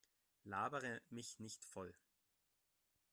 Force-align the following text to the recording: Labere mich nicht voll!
Labere 0.45 1.03
mich 1.11 1.37
nicht 1.39 1.63
voll! 1.63 1.93